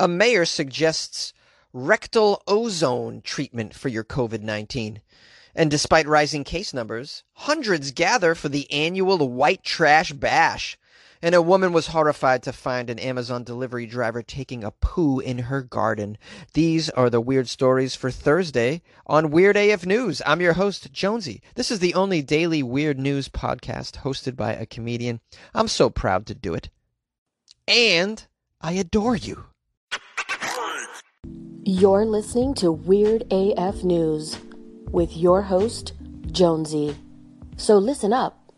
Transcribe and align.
A 0.00 0.06
mayor 0.06 0.44
suggests 0.44 1.32
rectal 1.72 2.40
ozone 2.46 3.20
treatment 3.20 3.74
for 3.74 3.88
your 3.88 4.04
COVID 4.04 4.42
19. 4.42 5.00
And 5.56 5.68
despite 5.72 6.06
rising 6.06 6.44
case 6.44 6.72
numbers, 6.72 7.24
hundreds 7.32 7.90
gather 7.90 8.36
for 8.36 8.48
the 8.48 8.72
annual 8.72 9.28
White 9.28 9.64
Trash 9.64 10.12
Bash. 10.12 10.78
And 11.20 11.34
a 11.34 11.42
woman 11.42 11.72
was 11.72 11.88
horrified 11.88 12.44
to 12.44 12.52
find 12.52 12.88
an 12.88 13.00
Amazon 13.00 13.42
delivery 13.42 13.86
driver 13.86 14.22
taking 14.22 14.62
a 14.62 14.70
poo 14.70 15.18
in 15.18 15.38
her 15.40 15.62
garden. 15.62 16.16
These 16.52 16.90
are 16.90 17.10
the 17.10 17.20
weird 17.20 17.48
stories 17.48 17.96
for 17.96 18.12
Thursday 18.12 18.82
on 19.04 19.32
Weird 19.32 19.56
AF 19.56 19.84
News. 19.84 20.22
I'm 20.24 20.40
your 20.40 20.52
host, 20.52 20.92
Jonesy. 20.92 21.42
This 21.56 21.72
is 21.72 21.80
the 21.80 21.94
only 21.94 22.22
daily 22.22 22.62
weird 22.62 23.00
news 23.00 23.28
podcast 23.28 24.02
hosted 24.02 24.36
by 24.36 24.52
a 24.52 24.64
comedian. 24.64 25.18
I'm 25.52 25.66
so 25.66 25.90
proud 25.90 26.24
to 26.26 26.36
do 26.36 26.54
it. 26.54 26.70
And 27.66 28.24
I 28.60 28.74
adore 28.74 29.16
you. 29.16 29.47
You're 31.70 32.06
listening 32.06 32.54
to 32.54 32.72
Weird 32.72 33.30
AF 33.30 33.84
News 33.84 34.38
with 34.90 35.14
your 35.14 35.42
host, 35.42 35.92
Jonesy. 36.32 36.96
So 37.58 37.76
listen 37.76 38.10
up. 38.10 38.54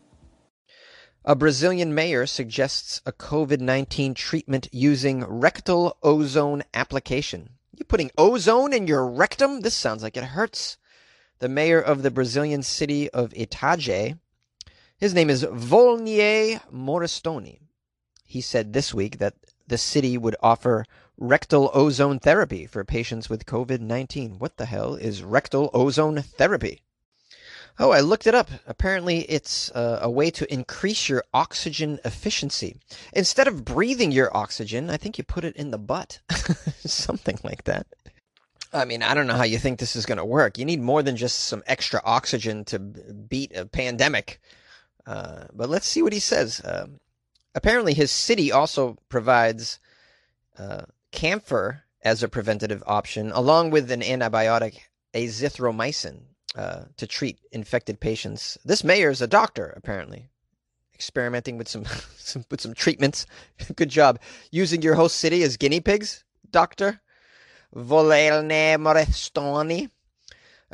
A 1.25 1.35
Brazilian 1.35 1.93
mayor 1.93 2.25
suggests 2.25 3.01
a 3.05 3.11
COVID 3.11 3.59
19 3.59 4.13
treatment 4.13 4.69
using 4.71 5.25
rectal 5.25 5.97
ozone 6.01 6.63
application. 6.73 7.49
You 7.77 7.83
putting 7.83 8.11
ozone 8.17 8.71
in 8.71 8.87
your 8.87 9.05
rectum? 9.05 9.59
This 9.59 9.75
sounds 9.75 10.03
like 10.03 10.15
it 10.15 10.23
hurts. 10.23 10.77
The 11.39 11.49
mayor 11.49 11.81
of 11.81 12.03
the 12.03 12.11
Brazilian 12.11 12.63
city 12.63 13.09
of 13.09 13.31
Itajaí, 13.31 14.19
his 14.95 15.13
name 15.13 15.29
is 15.29 15.43
Volnei 15.43 16.61
Morastoni. 16.71 17.59
He 18.23 18.39
said 18.39 18.71
this 18.71 18.93
week 18.93 19.17
that 19.17 19.33
the 19.67 19.77
city 19.77 20.17
would 20.17 20.37
offer 20.41 20.85
rectal 21.21 21.69
ozone 21.75 22.17
therapy 22.17 22.65
for 22.65 22.83
patients 22.83 23.29
with 23.29 23.45
COVID 23.45 23.79
19. 23.79 24.39
What 24.39 24.57
the 24.57 24.65
hell 24.65 24.95
is 24.95 25.23
rectal 25.23 25.69
ozone 25.71 26.19
therapy? 26.21 26.81
Oh, 27.79 27.91
I 27.91 28.01
looked 28.01 28.27
it 28.27 28.35
up. 28.35 28.49
Apparently, 28.67 29.19
it's 29.21 29.71
uh, 29.71 29.99
a 30.01 30.09
way 30.09 30.31
to 30.31 30.51
increase 30.51 31.07
your 31.07 31.23
oxygen 31.33 31.99
efficiency. 32.03 32.75
Instead 33.13 33.47
of 33.47 33.63
breathing 33.63 34.11
your 34.11 34.35
oxygen, 34.35 34.89
I 34.89 34.97
think 34.97 35.17
you 35.17 35.23
put 35.23 35.45
it 35.45 35.55
in 35.55 35.71
the 35.71 35.77
butt. 35.77 36.19
Something 36.85 37.39
like 37.43 37.63
that. 37.63 37.85
I 38.73 38.85
mean, 38.85 39.03
I 39.03 39.13
don't 39.13 39.27
know 39.27 39.35
how 39.35 39.43
you 39.43 39.57
think 39.57 39.79
this 39.79 39.95
is 39.95 40.05
going 40.05 40.17
to 40.17 40.25
work. 40.25 40.57
You 40.57 40.65
need 40.65 40.81
more 40.81 41.03
than 41.03 41.17
just 41.17 41.39
some 41.39 41.63
extra 41.67 42.01
oxygen 42.03 42.65
to 42.65 42.79
beat 42.79 43.55
a 43.55 43.65
pandemic. 43.65 44.41
Uh, 45.05 45.45
but 45.53 45.69
let's 45.69 45.87
see 45.87 46.01
what 46.01 46.13
he 46.13 46.19
says. 46.19 46.61
Uh, 46.61 46.87
apparently, 47.53 47.93
his 47.93 48.11
city 48.11 48.51
also 48.51 48.97
provides 49.09 49.79
uh, 50.57 50.83
camphor 51.11 51.83
as 52.03 52.23
a 52.23 52.29
preventative 52.29 52.83
option, 52.87 53.31
along 53.31 53.69
with 53.69 53.91
an 53.91 54.01
antibiotic, 54.01 54.79
azithromycin, 55.13 56.21
uh, 56.55 56.83
to 56.97 57.07
treat 57.07 57.39
infected 57.51 57.99
patients. 57.99 58.57
This 58.65 58.83
mayor 58.83 59.09
is 59.09 59.21
a 59.21 59.27
doctor, 59.27 59.73
apparently, 59.77 60.29
experimenting 60.93 61.57
with 61.57 61.67
some, 61.67 61.85
some 62.17 62.45
with 62.49 62.61
some 62.61 62.73
treatments. 62.73 63.25
Good 63.75 63.89
job 63.89 64.19
using 64.51 64.81
your 64.81 64.95
host 64.95 65.17
city 65.17 65.43
as 65.43 65.57
guinea 65.57 65.79
pigs, 65.79 66.23
Doctor 66.49 67.01
Volnei 67.75 68.77
Morastoni. 68.77 69.89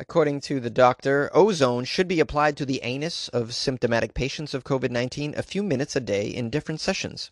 According 0.00 0.40
to 0.42 0.60
the 0.60 0.70
doctor, 0.70 1.28
ozone 1.34 1.84
should 1.84 2.06
be 2.06 2.20
applied 2.20 2.56
to 2.56 2.66
the 2.66 2.80
anus 2.82 3.28
of 3.28 3.54
symptomatic 3.54 4.14
patients 4.14 4.54
of 4.54 4.64
COVID 4.64 4.90
19 4.90 5.34
a 5.36 5.42
few 5.42 5.62
minutes 5.62 5.96
a 5.96 6.00
day 6.00 6.28
in 6.28 6.50
different 6.50 6.80
sessions. 6.80 7.30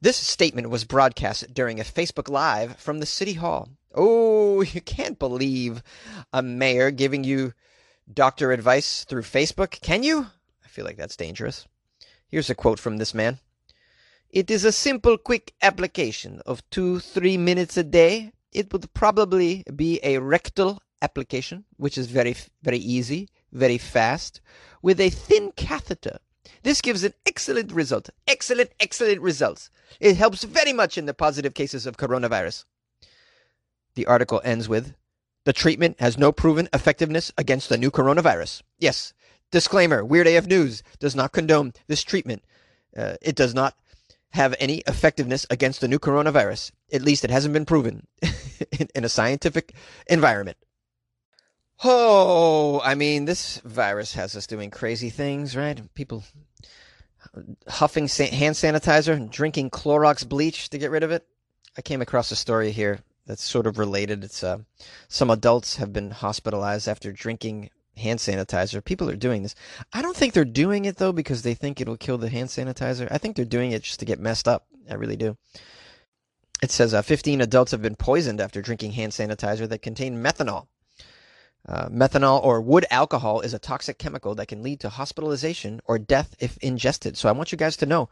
This 0.00 0.16
statement 0.16 0.70
was 0.70 0.84
broadcast 0.84 1.52
during 1.52 1.80
a 1.80 1.84
Facebook 1.84 2.28
Live 2.28 2.76
from 2.76 3.00
the 3.00 3.06
City 3.06 3.32
Hall. 3.32 3.70
Oh, 3.92 4.60
you 4.74 4.80
can't 4.80 5.18
believe 5.18 5.82
a 6.32 6.40
mayor 6.40 6.92
giving 6.92 7.24
you 7.24 7.52
doctor 8.12 8.52
advice 8.52 9.02
through 9.02 9.22
Facebook, 9.22 9.80
can 9.80 10.04
you? 10.04 10.28
I 10.64 10.68
feel 10.68 10.84
like 10.84 10.96
that's 10.96 11.16
dangerous. 11.16 11.66
Here's 12.28 12.48
a 12.48 12.54
quote 12.54 12.78
from 12.78 12.98
this 12.98 13.12
man 13.12 13.40
It 14.30 14.52
is 14.52 14.64
a 14.64 14.70
simple, 14.70 15.18
quick 15.18 15.52
application 15.62 16.42
of 16.46 16.62
two, 16.70 17.00
three 17.00 17.36
minutes 17.36 17.76
a 17.76 17.82
day. 17.82 18.30
It 18.52 18.72
would 18.72 18.94
probably 18.94 19.64
be 19.74 19.98
a 20.04 20.18
rectal 20.18 20.80
application, 21.02 21.64
which 21.76 21.98
is 21.98 22.06
very, 22.06 22.36
very 22.62 22.78
easy, 22.78 23.30
very 23.50 23.78
fast, 23.78 24.40
with 24.80 25.00
a 25.00 25.10
thin 25.10 25.50
catheter 25.56 26.18
this 26.62 26.80
gives 26.80 27.04
an 27.04 27.14
excellent 27.26 27.72
result. 27.72 28.10
Excellent, 28.26 28.70
excellent 28.80 29.20
results. 29.20 29.70
It 30.00 30.16
helps 30.16 30.44
very 30.44 30.72
much 30.72 30.98
in 30.98 31.06
the 31.06 31.14
positive 31.14 31.54
cases 31.54 31.86
of 31.86 31.96
coronavirus. 31.96 32.64
The 33.94 34.06
article 34.06 34.40
ends 34.44 34.68
with 34.68 34.94
The 35.44 35.52
treatment 35.52 35.96
has 36.00 36.18
no 36.18 36.30
proven 36.30 36.68
effectiveness 36.72 37.32
against 37.38 37.68
the 37.68 37.78
new 37.78 37.90
coronavirus. 37.90 38.62
Yes. 38.78 39.12
Disclaimer 39.50 40.04
Weird 40.04 40.26
AF 40.26 40.46
News 40.46 40.82
does 40.98 41.16
not 41.16 41.32
condone 41.32 41.72
this 41.86 42.02
treatment. 42.02 42.44
Uh, 42.96 43.14
it 43.22 43.34
does 43.34 43.54
not 43.54 43.74
have 44.30 44.54
any 44.60 44.82
effectiveness 44.86 45.46
against 45.48 45.80
the 45.80 45.88
new 45.88 45.98
coronavirus. 45.98 46.70
At 46.92 47.02
least 47.02 47.24
it 47.24 47.30
hasn't 47.30 47.54
been 47.54 47.64
proven 47.64 48.06
in, 48.78 48.88
in 48.94 49.04
a 49.04 49.08
scientific 49.08 49.74
environment. 50.06 50.58
Oh, 51.84 52.80
I 52.82 52.94
mean, 52.96 53.24
this 53.24 53.58
virus 53.58 54.14
has 54.14 54.34
us 54.34 54.46
doing 54.48 54.70
crazy 54.70 55.10
things, 55.10 55.56
right? 55.56 55.80
People 55.94 56.24
huffing 57.68 58.08
hand 58.08 58.56
sanitizer 58.56 59.14
and 59.14 59.30
drinking 59.30 59.70
Clorox 59.70 60.28
bleach 60.28 60.70
to 60.70 60.78
get 60.78 60.90
rid 60.90 61.04
of 61.04 61.10
it. 61.10 61.24
I 61.76 61.82
came 61.82 62.02
across 62.02 62.32
a 62.32 62.36
story 62.36 62.72
here 62.72 62.98
that's 63.26 63.44
sort 63.44 63.66
of 63.66 63.78
related. 63.78 64.24
It's 64.24 64.42
uh, 64.42 64.58
some 65.06 65.30
adults 65.30 65.76
have 65.76 65.92
been 65.92 66.10
hospitalized 66.10 66.88
after 66.88 67.12
drinking 67.12 67.70
hand 67.96 68.18
sanitizer. 68.18 68.84
People 68.84 69.08
are 69.08 69.16
doing 69.16 69.42
this. 69.42 69.54
I 69.92 70.02
don't 70.02 70.16
think 70.16 70.32
they're 70.32 70.44
doing 70.44 70.84
it 70.84 70.96
though 70.96 71.12
because 71.12 71.42
they 71.42 71.54
think 71.54 71.80
it'll 71.80 71.96
kill 71.96 72.18
the 72.18 72.30
hand 72.30 72.48
sanitizer. 72.48 73.06
I 73.10 73.18
think 73.18 73.36
they're 73.36 73.44
doing 73.44 73.70
it 73.70 73.82
just 73.82 74.00
to 74.00 74.06
get 74.06 74.18
messed 74.18 74.48
up. 74.48 74.66
I 74.90 74.94
really 74.94 75.16
do. 75.16 75.36
It 76.60 76.72
says 76.72 76.92
uh, 76.92 77.02
15 77.02 77.40
adults 77.40 77.70
have 77.70 77.82
been 77.82 77.94
poisoned 77.94 78.40
after 78.40 78.60
drinking 78.60 78.92
hand 78.92 79.12
sanitizer 79.12 79.68
that 79.68 79.82
contained 79.82 80.24
methanol. 80.24 80.66
Uh, 81.68 81.88
methanol 81.90 82.42
or 82.42 82.62
wood 82.62 82.86
alcohol 82.90 83.42
is 83.42 83.52
a 83.52 83.58
toxic 83.58 83.98
chemical 83.98 84.34
that 84.34 84.48
can 84.48 84.62
lead 84.62 84.80
to 84.80 84.88
hospitalization 84.88 85.80
or 85.84 85.98
death 85.98 86.34
if 86.40 86.56
ingested. 86.58 87.16
So 87.16 87.28
I 87.28 87.32
want 87.32 87.52
you 87.52 87.58
guys 87.58 87.76
to 87.78 87.86
know 87.86 88.08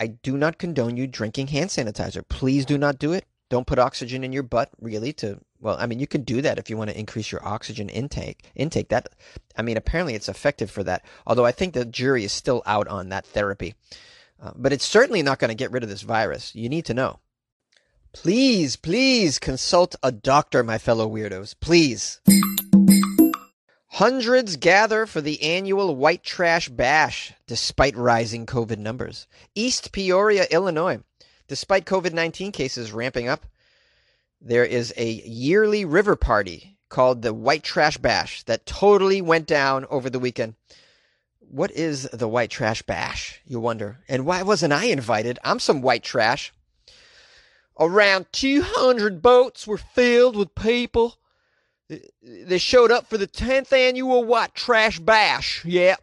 I 0.00 0.08
do 0.08 0.36
not 0.36 0.58
condone 0.58 0.96
you 0.96 1.06
drinking 1.06 1.48
hand 1.48 1.70
sanitizer. 1.70 2.26
Please 2.28 2.64
do 2.64 2.78
not 2.78 2.98
do 2.98 3.12
it. 3.12 3.26
Don't 3.48 3.66
put 3.66 3.78
oxygen 3.78 4.24
in 4.24 4.32
your 4.32 4.42
butt, 4.42 4.70
really. 4.80 5.12
To 5.14 5.38
well, 5.60 5.76
I 5.78 5.86
mean, 5.86 6.00
you 6.00 6.06
can 6.06 6.22
do 6.22 6.40
that 6.42 6.58
if 6.58 6.70
you 6.70 6.76
want 6.76 6.90
to 6.90 6.98
increase 6.98 7.30
your 7.30 7.46
oxygen 7.46 7.88
intake. 7.88 8.50
Intake 8.54 8.88
that, 8.88 9.10
I 9.56 9.62
mean, 9.62 9.76
apparently 9.76 10.14
it's 10.14 10.28
effective 10.28 10.70
for 10.70 10.82
that. 10.84 11.04
Although 11.26 11.44
I 11.44 11.52
think 11.52 11.74
the 11.74 11.84
jury 11.84 12.24
is 12.24 12.32
still 12.32 12.62
out 12.64 12.88
on 12.88 13.10
that 13.10 13.26
therapy, 13.26 13.74
uh, 14.42 14.52
but 14.56 14.72
it's 14.72 14.86
certainly 14.86 15.22
not 15.22 15.38
going 15.38 15.50
to 15.50 15.54
get 15.54 15.70
rid 15.70 15.82
of 15.82 15.88
this 15.88 16.02
virus. 16.02 16.54
You 16.54 16.68
need 16.68 16.86
to 16.86 16.94
know. 16.94 17.18
Please, 18.12 18.76
please 18.76 19.38
consult 19.38 19.94
a 20.02 20.10
doctor, 20.10 20.64
my 20.64 20.78
fellow 20.78 21.08
weirdos. 21.08 21.54
Please. 21.60 22.20
Hundreds 24.00 24.56
gather 24.56 25.04
for 25.04 25.20
the 25.20 25.42
annual 25.42 25.94
White 25.94 26.22
Trash 26.22 26.70
Bash 26.70 27.34
despite 27.46 27.94
rising 27.94 28.46
COVID 28.46 28.78
numbers. 28.78 29.26
East 29.54 29.92
Peoria, 29.92 30.46
Illinois. 30.50 31.00
Despite 31.48 31.84
COVID 31.84 32.14
19 32.14 32.50
cases 32.50 32.92
ramping 32.92 33.28
up, 33.28 33.44
there 34.40 34.64
is 34.64 34.94
a 34.96 35.06
yearly 35.10 35.84
river 35.84 36.16
party 36.16 36.78
called 36.88 37.20
the 37.20 37.34
White 37.34 37.62
Trash 37.62 37.98
Bash 37.98 38.42
that 38.44 38.64
totally 38.64 39.20
went 39.20 39.46
down 39.46 39.84
over 39.90 40.08
the 40.08 40.18
weekend. 40.18 40.54
What 41.40 41.70
is 41.70 42.04
the 42.10 42.26
White 42.26 42.50
Trash 42.50 42.80
Bash, 42.80 43.42
you 43.44 43.60
wonder? 43.60 43.98
And 44.08 44.24
why 44.24 44.40
wasn't 44.42 44.72
I 44.72 44.84
invited? 44.86 45.38
I'm 45.44 45.60
some 45.60 45.82
white 45.82 46.04
trash. 46.04 46.54
Around 47.78 48.28
200 48.32 49.20
boats 49.20 49.66
were 49.66 49.76
filled 49.76 50.36
with 50.36 50.54
people 50.54 51.18
they 52.22 52.58
showed 52.58 52.90
up 52.90 53.08
for 53.08 53.18
the 53.18 53.26
10th 53.26 53.72
annual 53.72 54.24
White 54.24 54.54
Trash 54.54 55.00
Bash. 55.00 55.64
Yeah. 55.64 55.96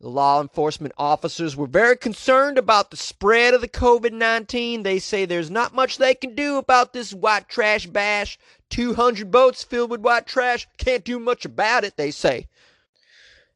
The 0.00 0.08
law 0.08 0.40
enforcement 0.40 0.94
officers 0.96 1.54
were 1.54 1.66
very 1.66 1.96
concerned 1.96 2.56
about 2.56 2.90
the 2.90 2.96
spread 2.96 3.52
of 3.52 3.60
the 3.60 3.68
COVID 3.68 4.12
19. 4.12 4.82
They 4.82 4.98
say 4.98 5.26
there's 5.26 5.50
not 5.50 5.74
much 5.74 5.98
they 5.98 6.14
can 6.14 6.34
do 6.34 6.56
about 6.56 6.94
this 6.94 7.12
white 7.12 7.48
trash 7.48 7.86
bash. 7.86 8.38
200 8.70 9.30
boats 9.30 9.62
filled 9.62 9.90
with 9.90 10.00
white 10.00 10.26
trash. 10.26 10.66
Can't 10.78 11.04
do 11.04 11.18
much 11.18 11.44
about 11.44 11.84
it, 11.84 11.98
they 11.98 12.10
say. 12.10 12.48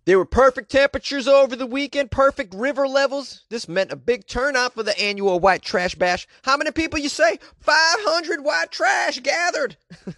There 0.04 0.18
were 0.18 0.26
perfect 0.26 0.70
temperatures 0.70 1.26
over 1.26 1.56
the 1.56 1.66
weekend, 1.66 2.10
perfect 2.10 2.52
river 2.52 2.86
levels. 2.86 3.44
This 3.48 3.66
meant 3.66 3.90
a 3.90 3.96
big 3.96 4.26
turnout 4.26 4.74
for 4.74 4.82
the 4.82 4.98
annual 5.00 5.40
white 5.40 5.62
trash 5.62 5.94
bash. 5.94 6.26
How 6.42 6.58
many 6.58 6.72
people 6.72 6.98
you 6.98 7.08
say? 7.08 7.38
500 7.60 8.44
white 8.44 8.70
trash 8.70 9.20
gathered. 9.20 9.78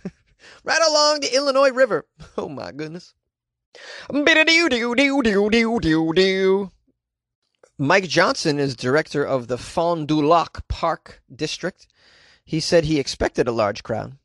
right 0.65 0.83
along 0.89 1.21
the 1.21 1.35
Illinois 1.35 1.71
River. 1.73 2.07
Oh 2.39 2.49
my 2.49 2.73
goodness. 2.73 3.15
Mike 7.79 8.09
Johnson 8.09 8.59
is 8.59 8.75
director 8.75 9.23
of 9.25 9.49
the 9.49 9.57
Fondulac 9.57 10.67
Park 10.69 11.23
District. 11.35 11.87
He 12.45 12.61
said 12.61 12.85
he 12.85 12.99
expected 12.99 13.49
a 13.49 13.53
large 13.53 13.83
crowd. 13.83 14.17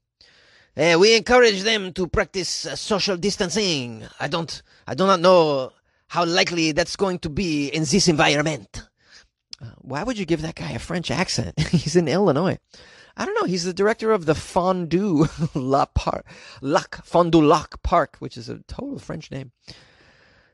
Uh, 0.77 0.95
we 0.97 1.17
encourage 1.17 1.63
them 1.63 1.91
to 1.93 2.07
practice 2.07 2.65
uh, 2.65 2.75
social 2.77 3.17
distancing. 3.17 4.03
I 4.19 4.29
don't, 4.29 4.61
I 4.87 4.95
do 4.95 5.05
not 5.05 5.19
know 5.19 5.73
how 6.07 6.23
likely 6.23 6.71
that's 6.71 6.95
going 6.95 7.19
to 7.19 7.29
be 7.29 7.67
in 7.67 7.81
this 7.81 8.07
environment. 8.07 8.83
Uh, 9.61 9.65
why 9.79 10.03
would 10.03 10.17
you 10.17 10.25
give 10.25 10.41
that 10.43 10.55
guy 10.55 10.71
a 10.71 10.79
French 10.79 11.11
accent? 11.11 11.59
He's 11.71 11.97
in 11.97 12.07
Illinois. 12.07 12.57
I 13.17 13.25
don't 13.25 13.35
know. 13.35 13.47
He's 13.47 13.65
the 13.65 13.73
director 13.73 14.11
of 14.11 14.25
the 14.25 14.33
Fondue 14.35 15.27
La 15.55 15.85
Park, 15.85 16.25
Lac 16.61 17.03
Fondue 17.05 17.41
Lac 17.41 17.81
Park, 17.83 18.17
which 18.19 18.37
is 18.37 18.49
a 18.49 18.59
total 18.67 18.99
French 18.99 19.31
name. 19.31 19.51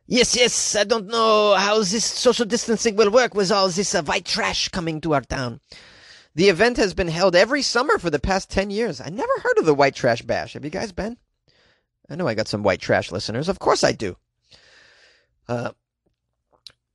Yes, 0.08 0.36
yes. 0.36 0.76
I 0.76 0.86
don't 0.86 1.08
know 1.08 1.56
how 1.56 1.80
this 1.80 2.06
social 2.06 2.46
distancing 2.46 2.96
will 2.96 3.12
work 3.12 3.34
with 3.34 3.52
all 3.52 3.68
this 3.68 3.94
uh, 3.94 4.04
white 4.04 4.26
trash 4.26 4.70
coming 4.70 5.02
to 5.02 5.14
our 5.14 5.22
town. 5.22 5.60
The 6.34 6.50
event 6.50 6.78
has 6.78 6.94
been 6.94 7.08
held 7.08 7.36
every 7.36 7.62
summer 7.62 7.98
for 7.98 8.10
the 8.10 8.20
past 8.20 8.50
10 8.52 8.70
years. 8.70 9.02
I 9.02 9.10
never 9.10 9.40
heard 9.42 9.58
of 9.58 9.66
the 9.66 9.74
White 9.74 9.96
Trash 9.96 10.22
Bash. 10.22 10.54
Have 10.54 10.64
you 10.64 10.70
guys 10.70 10.92
been? 10.92 11.18
I 12.10 12.16
know 12.16 12.28
I 12.28 12.36
got 12.36 12.48
some 12.48 12.64
white 12.64 12.80
trash 12.80 13.12
listeners. 13.12 13.50
Of 13.50 13.60
course 13.60 13.84
I 13.84 13.92
do. 13.92 14.16
Uh, 15.48 15.72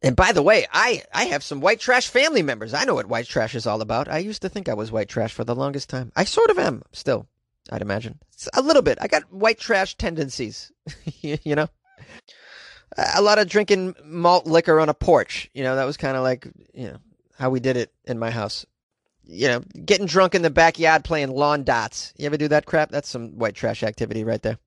and 0.02 0.16
by 0.16 0.32
the 0.32 0.42
way, 0.42 0.66
I, 0.72 1.02
I 1.14 1.24
have 1.26 1.44
some 1.44 1.60
white 1.60 1.78
trash 1.78 2.08
family 2.08 2.42
members. 2.42 2.74
I 2.74 2.84
know 2.84 2.94
what 2.94 3.06
white 3.06 3.26
trash 3.26 3.54
is 3.54 3.66
all 3.66 3.80
about. 3.80 4.08
I 4.08 4.18
used 4.18 4.42
to 4.42 4.48
think 4.48 4.68
I 4.68 4.74
was 4.74 4.90
white 4.90 5.08
trash 5.08 5.32
for 5.32 5.44
the 5.44 5.54
longest 5.54 5.88
time. 5.88 6.10
I 6.16 6.24
sort 6.24 6.50
of 6.50 6.58
am 6.58 6.82
still, 6.92 7.28
I'd 7.70 7.82
imagine. 7.82 8.18
It's 8.32 8.48
a 8.52 8.62
little 8.62 8.82
bit. 8.82 8.98
I 9.00 9.06
got 9.06 9.32
white 9.32 9.60
trash 9.60 9.96
tendencies, 9.96 10.72
you 11.20 11.54
know? 11.54 11.68
A 13.14 13.22
lot 13.22 13.38
of 13.38 13.48
drinking 13.48 13.94
malt 14.04 14.46
liquor 14.46 14.80
on 14.80 14.88
a 14.88 14.94
porch. 14.94 15.48
You 15.54 15.62
know, 15.62 15.76
that 15.76 15.84
was 15.84 15.96
kind 15.96 16.16
of 16.16 16.22
like, 16.22 16.46
you 16.74 16.88
know, 16.88 16.98
how 17.38 17.50
we 17.50 17.60
did 17.60 17.76
it 17.76 17.92
in 18.04 18.18
my 18.18 18.30
house. 18.30 18.66
You 19.24 19.48
know, 19.48 19.60
getting 19.84 20.06
drunk 20.06 20.34
in 20.34 20.42
the 20.42 20.50
backyard 20.50 21.04
playing 21.04 21.30
lawn 21.30 21.62
darts. 21.62 22.12
You 22.18 22.26
ever 22.26 22.36
do 22.36 22.48
that 22.48 22.66
crap? 22.66 22.90
That's 22.90 23.08
some 23.08 23.38
white 23.38 23.54
trash 23.54 23.82
activity 23.82 24.24
right 24.24 24.42
there. 24.42 24.58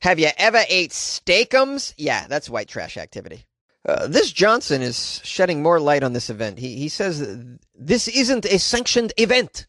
Have 0.00 0.18
you 0.18 0.28
ever 0.36 0.62
ate 0.68 0.92
Steak-umms? 0.92 1.94
Yeah, 1.96 2.26
that's 2.28 2.50
white 2.50 2.68
trash 2.68 2.98
activity. 2.98 3.46
Uh, 3.86 4.06
this 4.06 4.32
Johnson 4.32 4.80
is 4.80 5.20
shedding 5.24 5.62
more 5.62 5.78
light 5.78 6.02
on 6.02 6.14
this 6.14 6.30
event. 6.30 6.58
He, 6.58 6.76
he 6.76 6.88
says 6.88 7.38
this 7.74 8.08
isn't 8.08 8.46
a 8.46 8.58
sanctioned 8.58 9.12
event. 9.18 9.66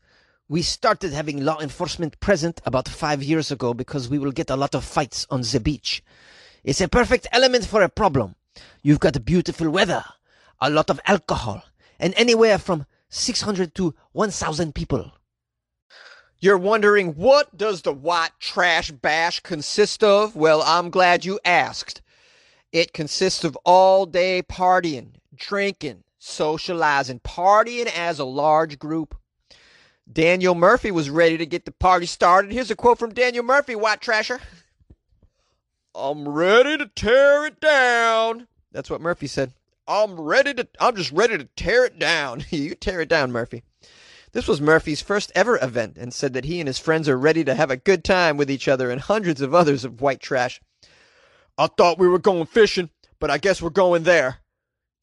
We 0.47 0.62
started 0.62 1.12
having 1.12 1.44
law 1.44 1.59
enforcement 1.59 2.19
present 2.21 2.62
about 2.65 2.88
five 2.88 3.21
years 3.21 3.51
ago 3.51 3.73
because 3.73 4.07
we 4.07 4.19
will 4.19 4.31
get 4.31 4.50
a 4.50 4.56
lot 4.56 4.73
of 4.73 4.85
fights 4.85 5.27
on 5.29 5.41
the 5.41 5.59
beach. 5.59 6.01
It's 6.63 6.79
a 6.79 6.88
perfect 6.88 7.27
element 7.31 7.65
for 7.65 7.81
a 7.81 7.89
problem. 7.89 8.35
You've 8.81 9.01
got 9.01 9.25
beautiful 9.25 9.69
weather, 9.69 10.06
a 10.61 10.69
lot 10.69 10.89
of 10.89 11.01
alcohol, 11.06 11.63
and 12.00 12.13
anywhere 12.15 12.57
from 12.57 12.85
600 13.09 13.75
to 13.75 13.95
1,000 14.13 14.73
people. 14.73 15.11
You're 16.39 16.57
wondering, 16.57 17.15
what 17.15 17.57
does 17.57 17.81
the 17.81 17.94
white 17.94 18.31
trash 18.39 18.91
bash 18.91 19.41
consist 19.41 20.03
of? 20.03 20.35
Well, 20.35 20.61
I'm 20.61 20.89
glad 20.89 21.25
you 21.25 21.39
asked. 21.44 22.01
It 22.75 22.92
consists 22.92 23.45
of 23.45 23.57
all 23.63 24.06
day 24.06 24.44
partying, 24.44 25.12
drinking, 25.33 26.04
socializing, 26.19 27.22
partying 27.22 27.86
as 27.86 28.19
a 28.19 28.25
large 28.25 28.80
group. 28.80 29.16
Daniel 30.12 30.56
Murphy 30.56 30.92
was 30.92 31.10
ready 31.10 31.38
to 31.38 31.45
get 31.45 31.63
the 31.63 31.72
party 31.72 32.06
started. 32.06 32.51
Here's 32.51 32.69
a 32.69 32.75
quote 32.75 33.00
from 33.00 33.13
Daniel 33.13 33.45
Murphy, 33.45 33.75
White 33.75 34.01
Trasher. 34.01 34.42
I'm 35.95 36.27
ready 36.27 36.77
to 36.77 36.88
tear 36.88 37.45
it 37.45 37.62
down. 37.62 38.45
That's 38.74 38.89
what 38.89 39.00
Murphy 39.00 39.28
said. 39.28 39.54
I'm 39.88 40.19
ready 40.19 40.54
to, 40.56 40.68
I'm 40.78 40.98
just 40.98 41.13
ready 41.13 41.38
to 41.38 41.48
tear 41.56 41.86
it 41.86 41.98
down. 41.98 42.44
you 42.50 42.75
tear 42.75 43.00
it 43.00 43.07
down, 43.07 43.31
Murphy. 43.31 43.63
This 44.33 44.50
was 44.50 44.60
Murphy's 44.60 45.00
first 45.00 45.31
ever 45.33 45.57
event 45.63 45.98
and 45.98 46.13
said 46.13 46.33
that 46.33 46.44
he 46.44 46.60
and 46.60 46.68
his 46.68 46.80
friends 46.80 47.07
are 47.07 47.18
ready 47.18 47.45
to 47.45 47.56
have 47.56 47.71
a 47.71 47.78
good 47.78 48.04
time 48.04 48.36
with 48.36 48.51
each 48.51 48.68
other 48.68 48.92
and 48.92 49.00
hundreds 49.00 49.39
of 49.39 49.56
others 49.56 49.86
of 49.86 50.01
white 50.01 50.19
trash. 50.19 50.60
I 51.57 51.68
thought 51.68 52.00
we 52.00 52.07
were 52.07 52.19
going 52.19 52.46
fishing, 52.46 52.90
but 53.19 53.31
I 53.31 53.38
guess 53.38 53.62
we're 53.62 53.69
going 53.69 54.04
there. 54.04 54.38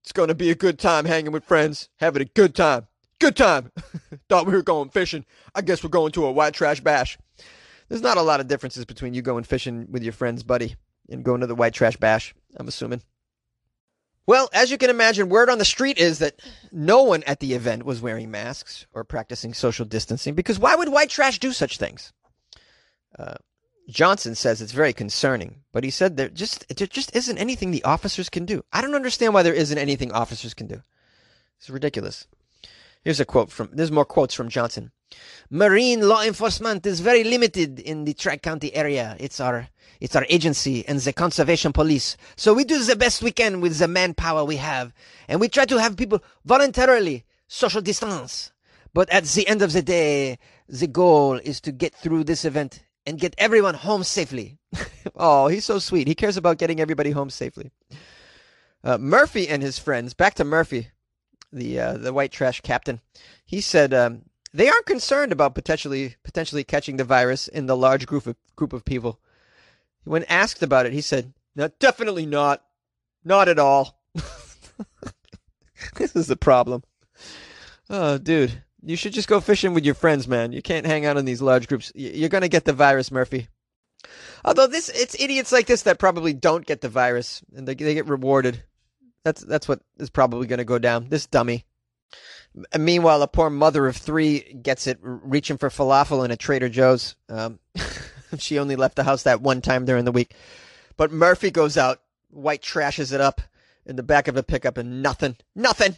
It's 0.03 0.13
going 0.13 0.29
to 0.29 0.35
be 0.35 0.51
a 0.51 0.55
good 0.55 0.79
time 0.79 1.05
hanging 1.05 1.33
with 1.33 1.45
friends, 1.45 1.89
having 1.99 2.23
a 2.23 2.27
good 2.27 2.55
time. 2.55 2.89
Good 3.21 3.37
time. 3.37 3.71
thought 4.29 4.47
we 4.47 4.53
were 4.53 4.63
going 4.63 4.91
fishing. 4.91 5.25
I 5.55 5.63
guess 5.63 5.85
we're 5.85 5.91
going 5.91 6.13
to 6.13 6.27
a 6.27 6.33
white 6.33 6.55
trash 6.55 6.81
bash. 6.81 7.17
There's 7.89 8.03
not 8.03 8.17
a 8.17 8.23
lot 8.23 8.41
of 8.41 8.49
differences 8.49 8.85
between 8.85 9.15
you 9.15 9.23
going 9.23 9.45
fishing 9.45 9.87
with 9.91 10.03
your 10.03 10.13
friends, 10.13 10.43
buddy, 10.43 10.77
and 11.09 11.25
going 11.25 11.41
to 11.41 11.47
the 11.47 11.55
white 11.55 11.75
trash 11.75 11.97
bash, 11.97 12.35
I'm 12.57 12.67
assuming. 12.67 13.03
Well, 14.27 14.49
as 14.53 14.71
you 14.71 14.79
can 14.79 14.91
imagine, 14.91 15.29
word 15.29 15.51
on 15.51 15.59
the 15.59 15.65
street 15.65 15.99
is 15.99 16.21
that 16.21 16.41
no 16.71 17.03
one 17.03 17.23
at 17.25 17.41
the 17.41 17.55
event 17.55 17.85
was 17.85 18.01
wearing 18.01 18.31
masks 18.31 18.87
or 18.93 19.05
practicing 19.05 19.53
social 19.53 19.85
distancing 19.85 20.35
because 20.35 20.59
why 20.59 20.75
would 20.77 20.91
white 20.91 21.11
trash 21.11 21.39
do 21.39 21.53
such 21.53 21.79
things? 21.79 22.13
Uh, 23.19 23.35
Johnson 23.88 24.34
says 24.34 24.62
it's 24.62 24.73
very 24.73 24.93
concerning, 24.93 25.56
but 25.73 25.84
he 25.84 25.90
said 25.90 26.17
there 26.17 26.29
just 26.29 26.67
there 26.76 26.87
just 26.87 27.14
isn't 27.17 27.38
anything 27.38 27.70
the 27.70 27.84
officers 27.84 28.29
can 28.29 28.44
do. 28.44 28.64
I 28.73 28.81
don't 28.81 28.94
understand 28.94 29.34
why 29.34 29.43
there 29.43 29.55
isn't 29.55 29.79
anything 29.79 30.12
officers 30.12 30.55
can 30.55 30.67
do. 30.67 30.82
It's 31.58 31.69
ridiculous. 31.69 32.26
Here's 33.02 33.20
a 33.20 33.25
quote 33.25 33.50
from 33.50 33.70
there's 33.73 33.90
more 33.90 34.05
quotes 34.05 34.34
from 34.34 34.49
Johnson. 34.49 34.93
Marine 35.50 36.08
law 36.08 36.23
enforcement 36.23 36.87
is 36.87 37.00
very 37.00 37.25
limited 37.25 37.81
in 37.81 38.05
the 38.05 38.14
Tri 38.14 38.37
County 38.37 38.75
area. 38.75 39.17
It's 39.19 39.40
our 39.40 39.69
it's 40.00 40.17
our 40.17 40.26
agency 40.29 40.87
and 40.87 41.00
the 41.00 41.12
conservation 41.12 41.73
police. 41.73 42.17
So 42.37 42.55
we 42.55 42.64
do 42.64 42.82
the 42.82 42.96
best 42.96 43.23
we 43.23 43.32
can 43.32 43.61
with 43.61 43.79
the 43.79 43.88
manpower 43.88 44.44
we 44.44 44.56
have, 44.56 44.93
and 45.29 45.40
we 45.40 45.49
try 45.49 45.64
to 45.64 45.79
have 45.79 45.96
people 45.96 46.23
voluntarily 46.44 47.25
social 47.49 47.81
distance. 47.81 48.52
But 48.94 49.11
at 49.11 49.25
the 49.25 49.46
end 49.49 49.62
of 49.62 49.73
the 49.73 49.82
day, 49.82 50.38
the 50.69 50.87
goal 50.87 51.38
is 51.38 51.61
to 51.62 51.73
get 51.73 51.94
through 51.94 52.25
this 52.25 52.44
event 52.44 52.82
and 53.07 53.19
get 53.19 53.35
everyone 53.39 53.75
home 53.75 54.05
safely. 54.05 54.59
oh, 55.17 55.49
he's 55.49 55.65
so 55.65 55.79
sweet. 55.79 56.09
He 56.09 56.15
cares 56.15 56.37
about 56.37 56.59
getting 56.59 56.81
everybody 56.81 57.11
home 57.11 57.31
safely. 57.31 57.71
Uh, 58.85 58.99
Murphy 58.99 59.49
and 59.49 59.63
his 59.63 59.79
friends, 59.79 60.15
back 60.15 60.35
to 60.35 60.45
Murphy, 60.45 60.89
the 61.53 61.79
uh, 61.79 61.97
the 61.99 62.13
white 62.13 62.33
trash 62.33 62.61
captain. 62.61 63.01
He 63.45 63.61
said 63.61 63.95
um, 63.95 64.23
they 64.53 64.69
aren't 64.69 64.87
concerned 64.87 65.33
about 65.33 65.55
potentially 65.55 66.17
potentially 66.25 66.65
catching 66.65 66.97
the 66.97 67.05
virus 67.05 67.49
in 67.49 67.67
the 67.67 67.77
large 67.77 68.07
group 68.07 68.27
of 68.27 68.37
group 68.57 68.73
of 68.73 68.85
people. 68.85 69.21
When 70.05 70.25
asked 70.25 70.63
about 70.63 70.87
it, 70.87 70.93
he 70.93 71.01
said, 71.01 71.33
"No, 71.55 71.69
definitely 71.79 72.27
not. 72.27 72.65
Not 73.25 73.49
at 73.49 73.59
all." 73.59 74.03
this 75.97 76.17
is 76.17 76.27
the 76.27 76.37
problem. 76.37 76.83
Oh, 77.89 78.19
dude. 78.19 78.63
You 78.84 78.96
should 78.96 79.12
just 79.12 79.29
go 79.29 79.40
fishing 79.40 79.75
with 79.75 79.84
your 79.84 79.94
friends, 79.94 80.26
man. 80.26 80.52
You 80.52 80.61
can't 80.61 80.87
hang 80.87 81.06
out 81.06 81.17
in 81.17 81.25
these 81.25 81.40
large 81.40 81.69
groups. 81.69 81.93
You're 81.94 82.29
going 82.29 82.43
to 82.43 82.49
get 82.49 82.64
the 82.64 82.73
virus, 82.73 83.12
Murphy. 83.12 83.48
Although 84.44 84.67
this, 84.67 84.89
it's 84.89 85.19
idiots 85.20 85.53
like 85.53 85.67
this 85.67 85.82
that 85.82 86.01
probably 86.01 86.32
don't 86.32 86.67
get 86.67 86.81
the 86.81 86.89
virus 86.89 87.43
and 87.55 87.67
they, 87.67 87.74
they 87.74 87.94
get 87.94 88.08
rewarded. 88.08 88.65
That's 89.24 89.43
that's 89.43 89.69
what 89.69 89.81
is 89.98 90.10
probably 90.10 90.48
going 90.48 90.58
to 90.58 90.65
go 90.65 90.79
down. 90.79 91.08
This 91.08 91.27
dummy. 91.27 91.65
Meanwhile, 92.77 93.22
a 93.22 93.29
poor 93.29 93.48
mother 93.48 93.86
of 93.86 93.96
three 93.96 94.41
gets 94.41 94.86
it 94.86 94.98
reaching 95.01 95.56
for 95.56 95.70
falafel 95.70 96.24
in 96.24 96.31
a 96.31 96.36
Trader 96.36 96.69
Joe's. 96.69 97.15
Um, 97.29 97.60
she 98.39 98.58
only 98.58 98.77
left 98.77 98.96
the 98.96 99.05
house 99.05 99.22
that 99.22 99.41
one 99.41 99.62
time 99.62 99.84
during 99.84 100.05
the 100.05 100.12
week. 100.12 100.34
But 100.96 101.12
Murphy 101.12 101.51
goes 101.51 101.79
out, 101.79 102.03
white 102.31 102.62
trashes 102.62 103.12
it 103.12 103.20
up 103.20 103.41
in 103.86 103.96
the 103.96 104.03
back 104.03 104.29
of 104.29 104.36
a 104.36 104.43
pickup, 104.43 104.77
and 104.77 105.03
nothing, 105.03 105.36
nothing. 105.55 105.96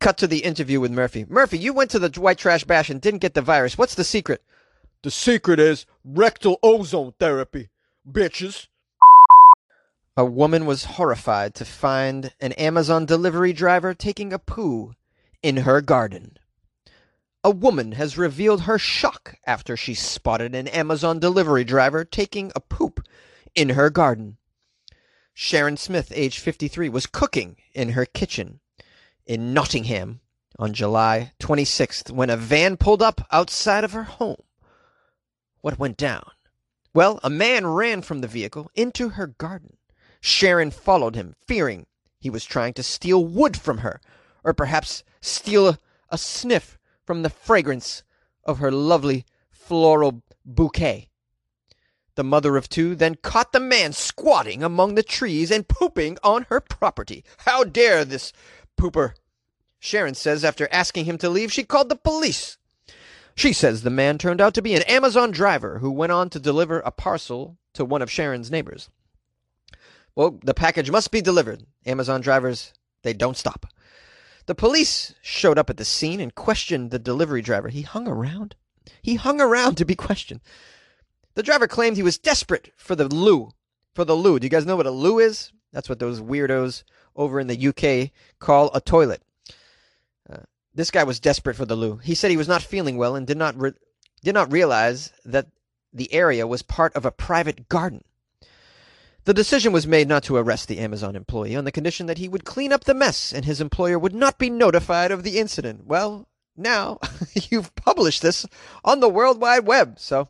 Cut 0.00 0.16
to 0.18 0.28
the 0.28 0.44
interview 0.44 0.78
with 0.78 0.92
Murphy. 0.92 1.26
Murphy, 1.28 1.58
you 1.58 1.72
went 1.72 1.90
to 1.90 1.98
the 1.98 2.20
white 2.20 2.38
trash 2.38 2.62
bash 2.62 2.88
and 2.88 3.00
didn't 3.00 3.18
get 3.18 3.34
the 3.34 3.42
virus. 3.42 3.76
What's 3.76 3.96
the 3.96 4.04
secret? 4.04 4.42
The 5.02 5.10
secret 5.10 5.58
is 5.58 5.86
rectal 6.04 6.58
ozone 6.62 7.14
therapy, 7.18 7.68
bitches. 8.08 8.68
A 10.16 10.24
woman 10.24 10.66
was 10.66 10.84
horrified 10.84 11.54
to 11.56 11.64
find 11.64 12.32
an 12.40 12.52
Amazon 12.52 13.06
delivery 13.06 13.52
driver 13.52 13.92
taking 13.92 14.32
a 14.32 14.38
poo 14.38 14.94
in 15.42 15.58
her 15.58 15.80
garden. 15.80 16.36
A 17.42 17.50
woman 17.50 17.92
has 17.92 18.18
revealed 18.18 18.62
her 18.62 18.78
shock 18.78 19.36
after 19.46 19.76
she 19.76 19.94
spotted 19.94 20.54
an 20.54 20.68
Amazon 20.68 21.18
delivery 21.18 21.64
driver 21.64 22.04
taking 22.04 22.52
a 22.54 22.60
poop 22.60 23.04
in 23.54 23.70
her 23.70 23.90
garden. 23.90 24.36
Sharon 25.34 25.76
Smith, 25.76 26.12
age 26.14 26.38
53, 26.38 26.88
was 26.88 27.06
cooking 27.06 27.56
in 27.74 27.90
her 27.90 28.04
kitchen 28.04 28.60
in 29.28 29.52
Nottingham 29.52 30.20
on 30.58 30.72
July 30.72 31.32
26th 31.38 32.10
when 32.10 32.30
a 32.30 32.36
van 32.36 32.76
pulled 32.76 33.02
up 33.02 33.20
outside 33.30 33.84
of 33.84 33.92
her 33.92 34.04
home. 34.04 34.42
What 35.60 35.78
went 35.78 35.98
down? 35.98 36.30
Well, 36.94 37.20
a 37.22 37.30
man 37.30 37.66
ran 37.66 38.02
from 38.02 38.22
the 38.22 38.26
vehicle 38.26 38.70
into 38.74 39.10
her 39.10 39.26
garden. 39.26 39.76
Sharon 40.20 40.70
followed 40.70 41.14
him, 41.14 41.34
fearing 41.46 41.86
he 42.18 42.30
was 42.30 42.44
trying 42.44 42.72
to 42.74 42.82
steal 42.82 43.24
wood 43.24 43.56
from 43.56 43.78
her, 43.78 44.00
or 44.42 44.54
perhaps 44.54 45.04
steal 45.20 45.68
a, 45.68 45.78
a 46.08 46.18
sniff 46.18 46.78
from 47.04 47.22
the 47.22 47.30
fragrance 47.30 48.02
of 48.44 48.58
her 48.58 48.72
lovely 48.72 49.26
floral 49.50 50.22
bouquet. 50.44 51.08
The 52.14 52.24
mother 52.24 52.56
of 52.56 52.68
two 52.68 52.96
then 52.96 53.14
caught 53.14 53.52
the 53.52 53.60
man 53.60 53.92
squatting 53.92 54.64
among 54.64 54.96
the 54.96 55.04
trees 55.04 55.52
and 55.52 55.68
pooping 55.68 56.18
on 56.24 56.46
her 56.48 56.60
property. 56.60 57.24
How 57.38 57.62
dare 57.62 58.04
this 58.04 58.32
pooper. 58.78 59.12
Sharon 59.78 60.14
says 60.14 60.44
after 60.44 60.68
asking 60.72 61.04
him 61.04 61.18
to 61.18 61.28
leave, 61.28 61.52
she 61.52 61.64
called 61.64 61.88
the 61.88 61.96
police. 61.96 62.56
She 63.34 63.52
says 63.52 63.82
the 63.82 63.90
man 63.90 64.18
turned 64.18 64.40
out 64.40 64.54
to 64.54 64.62
be 64.62 64.74
an 64.74 64.82
Amazon 64.82 65.30
driver 65.30 65.78
who 65.78 65.90
went 65.90 66.12
on 66.12 66.30
to 66.30 66.40
deliver 66.40 66.80
a 66.80 66.90
parcel 66.90 67.56
to 67.74 67.84
one 67.84 68.02
of 68.02 68.10
Sharon's 68.10 68.50
neighbors. 68.50 68.90
Well, 70.16 70.40
the 70.42 70.54
package 70.54 70.90
must 70.90 71.12
be 71.12 71.20
delivered. 71.20 71.64
Amazon 71.86 72.20
drivers, 72.20 72.72
they 73.02 73.12
don't 73.12 73.36
stop. 73.36 73.66
The 74.46 74.54
police 74.56 75.14
showed 75.22 75.58
up 75.58 75.70
at 75.70 75.76
the 75.76 75.84
scene 75.84 76.20
and 76.20 76.34
questioned 76.34 76.90
the 76.90 76.98
delivery 76.98 77.42
driver. 77.42 77.68
He 77.68 77.82
hung 77.82 78.08
around. 78.08 78.56
He 79.02 79.14
hung 79.14 79.40
around 79.40 79.76
to 79.76 79.84
be 79.84 79.94
questioned. 79.94 80.40
The 81.34 81.42
driver 81.44 81.68
claimed 81.68 81.96
he 81.96 82.02
was 82.02 82.18
desperate 82.18 82.72
for 82.76 82.96
the 82.96 83.06
loo. 83.06 83.50
For 83.94 84.04
the 84.04 84.16
loo. 84.16 84.40
Do 84.40 84.46
you 84.46 84.50
guys 84.50 84.66
know 84.66 84.74
what 84.74 84.86
a 84.86 84.90
loo 84.90 85.20
is? 85.20 85.52
That's 85.72 85.88
what 85.88 86.00
those 86.00 86.20
weirdos 86.20 86.82
over 87.18 87.38
in 87.38 87.48
the 87.48 87.68
UK 87.68 88.10
call 88.38 88.70
a 88.72 88.80
toilet. 88.80 89.22
Uh, 90.30 90.38
this 90.74 90.90
guy 90.90 91.04
was 91.04 91.20
desperate 91.20 91.56
for 91.56 91.66
the 91.66 91.76
loo. 91.76 91.96
He 91.96 92.14
said 92.14 92.30
he 92.30 92.36
was 92.38 92.48
not 92.48 92.62
feeling 92.62 92.96
well 92.96 93.16
and 93.16 93.26
did 93.26 93.36
not 93.36 93.60
re- 93.60 93.72
did 94.22 94.34
not 94.34 94.52
realize 94.52 95.12
that 95.24 95.48
the 95.92 96.12
area 96.12 96.46
was 96.46 96.62
part 96.62 96.94
of 96.94 97.04
a 97.04 97.10
private 97.10 97.68
garden. 97.68 98.02
The 99.24 99.34
decision 99.34 99.72
was 99.72 99.86
made 99.86 100.08
not 100.08 100.22
to 100.24 100.36
arrest 100.36 100.68
the 100.68 100.78
Amazon 100.78 101.14
employee 101.14 101.54
on 101.54 101.64
the 101.64 101.72
condition 101.72 102.06
that 102.06 102.18
he 102.18 102.28
would 102.28 102.44
clean 102.44 102.72
up 102.72 102.84
the 102.84 102.94
mess 102.94 103.32
and 103.32 103.44
his 103.44 103.60
employer 103.60 103.98
would 103.98 104.14
not 104.14 104.38
be 104.38 104.48
notified 104.48 105.10
of 105.10 105.22
the 105.22 105.38
incident. 105.38 105.84
Well, 105.86 106.28
now 106.56 106.98
you've 107.50 107.74
published 107.74 108.22
this 108.22 108.46
on 108.84 109.00
the 109.00 109.08
World 109.08 109.40
Wide 109.40 109.66
Web, 109.66 109.98
so 109.98 110.28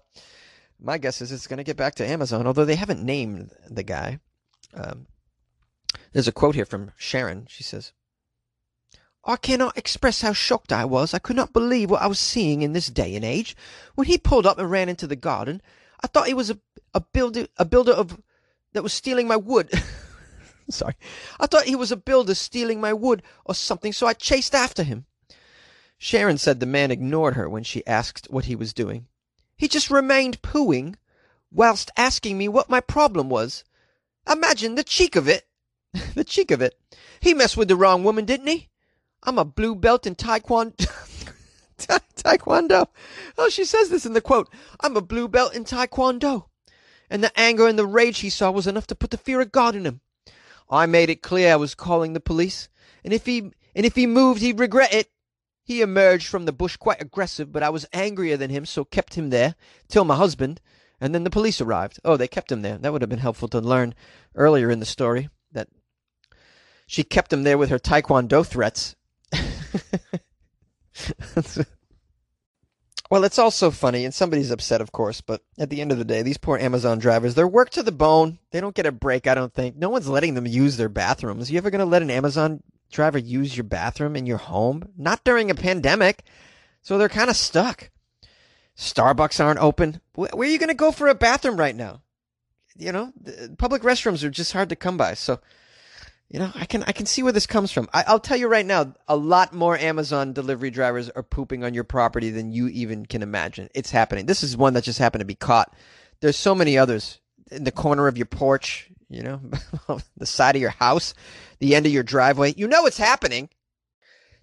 my 0.81 0.99
guess 0.99 1.21
is 1.21 1.33
it's 1.33 1.47
going 1.47 1.59
to 1.59 1.65
get 1.65 1.77
back 1.77 1.95
to 1.97 2.07
Amazon, 2.07 2.47
although 2.47 2.65
they 2.65 2.77
haven't 2.77 3.03
named 3.03 3.53
the 3.69 3.83
guy. 3.83 4.21
Um, 4.75 5.07
there's 6.19 6.27
a 6.27 6.33
quote 6.33 6.57
here 6.57 6.65
from 6.65 6.91
Sharon. 6.97 7.47
She 7.49 7.63
says, 7.63 7.93
I 9.25 9.37
cannot 9.37 9.79
express 9.79 10.21
how 10.21 10.33
shocked 10.33 10.73
I 10.73 10.85
was. 10.85 11.15
I 11.15 11.21
could 11.21 11.37
not 11.37 11.53
believe 11.53 11.91
what 11.91 12.03
I 12.03 12.09
was 12.09 12.19
seeing 12.19 12.63
in 12.63 12.73
this 12.73 12.89
day 12.89 13.15
and 13.15 13.25
age. 13.25 13.57
When 13.95 14.09
he 14.09 14.19
pulled 14.19 14.45
up 14.45 14.59
and 14.59 14.69
ran 14.69 14.89
into 14.89 15.07
the 15.07 15.15
garden, 15.15 15.63
I 16.03 16.09
thought 16.09 16.27
he 16.27 16.35
was 16.35 16.51
a, 16.51 16.59
a 16.93 17.01
builder 17.01 17.47
a 17.57 17.65
builder 17.65 17.93
of 17.93 18.21
that 18.73 18.83
was 18.83 18.93
stealing 18.93 19.29
my 19.29 19.37
wood. 19.37 19.71
Sorry. 20.69 20.97
I 21.39 21.47
thought 21.47 21.67
he 21.67 21.77
was 21.77 21.93
a 21.93 21.97
builder 21.97 22.35
stealing 22.35 22.81
my 22.81 22.93
wood 22.93 23.23
or 23.45 23.55
something, 23.55 23.93
so 23.93 24.09
I 24.09 24.13
chased 24.13 24.57
after 24.57 24.83
him. 24.83 25.07
Sharon 25.99 26.39
said 26.39 26.59
the 26.59 26.67
man 26.67 26.91
ignored 26.91 27.35
her 27.35 27.49
when 27.49 27.63
she 27.63 27.87
asked 27.87 28.27
what 28.29 28.47
he 28.47 28.57
was 28.57 28.73
doing. 28.73 29.07
He 29.57 29.69
just 29.69 29.89
remained 29.89 30.43
pooing 30.43 30.97
whilst 31.53 31.93
asking 31.97 32.37
me 32.37 32.49
what 32.49 32.69
my 32.69 32.81
problem 32.81 33.29
was. 33.29 33.63
Imagine 34.29 34.75
the 34.75 34.83
cheek 34.83 35.15
of 35.15 35.29
it. 35.29 35.48
the 36.15 36.25
cheek 36.25 36.51
of 36.51 36.61
it. 36.61 36.79
He 37.21 37.35
messed 37.35 37.57
with 37.57 37.69
the 37.69 37.77
wrong 37.77 38.05
woman, 38.05 38.25
didn't 38.25 38.47
he? 38.47 38.69
I'm 39.23 39.39
a 39.39 39.45
blue 39.45 39.75
belt 39.75 40.07
in 40.07 40.15
taekwondo. 40.15 40.77
taekwondo. 41.79 42.89
Oh, 43.37 43.49
she 43.49 43.65
says 43.65 43.89
this 43.89 44.07
in 44.07 44.13
the 44.13 44.21
quote. 44.21 44.53
I'm 44.81 44.97
a 44.97 45.01
blue 45.01 45.29
belt 45.29 45.55
in 45.55 45.65
taekwondo. 45.65 46.47
And 47.11 47.25
the 47.25 47.39
anger 47.39 47.67
and 47.67 47.79
the 47.79 47.87
rage 47.87 48.21
he 48.21 48.31
saw 48.31 48.51
was 48.51 48.67
enough 48.67 48.87
to 48.89 48.95
put 48.95 49.11
the 49.11 49.17
fear 49.17 49.41
of 49.41 49.53
God 49.53 49.75
in 49.75 49.87
him. 49.87 50.01
I 50.71 50.87
made 50.87 51.09
it 51.09 51.23
clear 51.23 51.53
I 51.53 51.57
was 51.57 51.75
calling 51.75 52.13
the 52.13 52.21
police, 52.21 52.69
and 53.03 53.15
if 53.15 53.25
he 53.25 53.51
and 53.75 53.87
if 53.87 53.95
he 53.95 54.07
moved, 54.07 54.43
he'd 54.43 54.59
regret 54.59 54.93
it. 54.93 55.11
He 55.65 55.81
emerged 55.81 56.27
from 56.27 56.45
the 56.45 56.53
bush 56.53 56.77
quite 56.77 57.01
aggressive, 57.01 57.51
but 57.53 57.63
I 57.63 57.71
was 57.71 57.87
angrier 57.93 58.37
than 58.37 58.51
him, 58.51 58.67
so 58.67 58.85
kept 58.85 59.15
him 59.15 59.31
there 59.31 59.55
till 59.89 60.05
my 60.05 60.17
husband, 60.17 60.61
and 61.01 61.15
then 61.15 61.25
the 61.25 61.31
police 61.31 61.63
arrived. 61.63 61.99
Oh, 62.05 62.19
they 62.19 62.29
kept 62.29 62.53
him 62.53 62.61
there. 62.61 62.77
That 62.77 62.93
would 62.93 63.01
have 63.01 63.09
been 63.09 63.19
helpful 63.19 63.49
to 63.49 63.61
learn 63.61 63.95
earlier 64.35 64.71
in 64.71 64.81
the 64.81 64.87
story 64.87 65.31
she 66.89 67.05
kept 67.05 67.33
him 67.33 67.43
there 67.43 67.59
with 67.59 67.69
her 67.69 67.79
taekwondo 67.79 68.45
threats. 68.45 68.97
well, 73.11 73.25
it's 73.25 73.39
also 73.39 73.71
funny, 73.71 74.07
and 74.07 74.15
somebody's 74.15 74.51
upset, 74.51 74.81
of 74.81 74.91
course, 74.91 75.21
but 75.21 75.43
at 75.59 75.69
the 75.69 75.83
end 75.83 75.93
of 75.93 75.99
the 75.99 76.05
day, 76.07 76.23
these 76.23 76.39
poor 76.39 76.57
Amazon 76.57 76.99
drivers, 76.99 77.35
they're 77.35 77.47
worked 77.47 77.75
to 77.75 77.83
the 77.83 77.93
bone. 77.93 78.39
They 78.53 78.61
don't 78.63 78.75
get 78.75 78.87
a 78.87 78.93
break, 78.93 79.27
I 79.27 79.35
don't 79.35 79.53
think. 79.53 79.77
No 79.77 79.91
one's 79.91 80.09
letting 80.09 80.33
them 80.33 80.47
use 80.47 80.79
their 80.79 80.89
bathrooms. 80.89 81.51
You 81.51 81.59
ever 81.59 81.69
going 81.69 81.81
to 81.81 81.85
let 81.85 82.01
an 82.01 82.11
Amazon 82.11 82.63
driver 82.91 83.19
use 83.19 83.55
your 83.55 83.65
bathroom 83.65 84.17
in 84.17 84.25
your 84.25 84.39
home? 84.39 84.89
Not 84.97 85.25
during 85.25 85.51
a 85.51 85.55
pandemic. 85.55 86.25
So 86.81 86.97
they're 86.97 87.11
kind 87.11 87.29
of 87.29 87.37
stuck. 87.37 87.91
Starbucks 88.79 89.45
aren't 89.45 89.61
open. 89.61 90.01
Where 90.15 90.31
are 90.35 90.45
you 90.47 90.59
going 90.59 90.69
to 90.69 90.75
go 90.75 90.91
for 90.91 91.09
a 91.09 91.15
bathroom 91.15 91.59
right 91.59 91.77
now? 91.77 92.01
You 92.79 92.93
know, 92.93 93.13
public 93.59 93.83
restrooms 93.83 94.25
are 94.25 94.31
just 94.31 94.55
hard 94.55 94.71
to 94.71 94.77
come 94.77 94.97
by. 94.97 95.13
So 95.13 95.41
you 96.31 96.39
know, 96.39 96.53
I 96.55 96.67
can 96.67 96.83
I 96.83 96.93
can 96.93 97.07
see 97.07 97.23
where 97.23 97.33
this 97.33 97.47
comes 97.47 97.73
from. 97.73 97.89
I, 97.93 98.13
will 98.13 98.21
tell 98.21 98.37
you 98.37 98.49
right 98.49 98.67
now, 98.67 98.93
a 99.07 99.17
lot 99.17 99.55
more 99.55 99.79
Amazon 99.79 100.35
delivery 100.35 100.71
drivers 100.71 101.09
are 101.11 101.23
pooping 101.23 101.65
on 101.65 101.73
your 101.73 101.85
property 101.85 102.31
than 102.31 102.53
you 102.53 102.69
even 102.69 103.07
can 103.07 103.23
imagine. 103.23 103.71
It's 103.75 103.91
happening. 103.91 104.27
This 104.27 104.43
is 104.43 104.57
one 104.57 104.75
that 104.75 104.85
just 104.85 104.99
happened 104.99 105.21
to 105.21 105.27
be 105.27 105.35
caught. 105.35 105.75
There's 106.21 106.37
so 106.37 106.55
many 106.55 106.77
others 106.77 107.21
in 107.51 107.65
the 107.65 107.73
corner 107.73 108.09
of 108.09 108.19
your 108.19 108.27
porch, 108.27 108.91
you 109.09 109.23
know, 109.23 109.41
the 110.19 110.27
side 110.27 110.55
of 110.55 110.61
your 110.61 110.71
house, 110.71 111.15
the 111.61 111.75
end 111.75 111.87
of 111.87 111.93
your 111.93 112.03
driveway. 112.03 112.53
You 112.57 112.69
know 112.69 112.85
it's 112.85 112.99
happening. 112.99 113.49